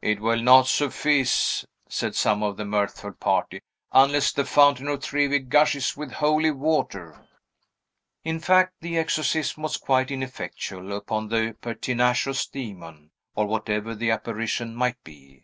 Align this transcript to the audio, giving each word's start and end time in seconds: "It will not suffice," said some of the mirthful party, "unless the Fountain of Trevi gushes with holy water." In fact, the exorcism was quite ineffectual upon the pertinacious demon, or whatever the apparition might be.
"It 0.00 0.20
will 0.20 0.40
not 0.40 0.68
suffice," 0.68 1.66
said 1.88 2.14
some 2.14 2.44
of 2.44 2.56
the 2.56 2.64
mirthful 2.64 3.10
party, 3.10 3.60
"unless 3.90 4.30
the 4.30 4.44
Fountain 4.44 4.86
of 4.86 5.02
Trevi 5.02 5.40
gushes 5.40 5.96
with 5.96 6.12
holy 6.12 6.52
water." 6.52 7.26
In 8.22 8.38
fact, 8.38 8.74
the 8.82 8.96
exorcism 8.96 9.64
was 9.64 9.76
quite 9.76 10.12
ineffectual 10.12 10.92
upon 10.96 11.26
the 11.26 11.56
pertinacious 11.60 12.46
demon, 12.46 13.10
or 13.34 13.48
whatever 13.48 13.96
the 13.96 14.12
apparition 14.12 14.76
might 14.76 15.02
be. 15.02 15.42